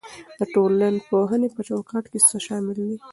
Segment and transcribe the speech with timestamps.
[0.39, 2.95] د ټولنپوهنې په چوکاټ کې څه شامل دي؟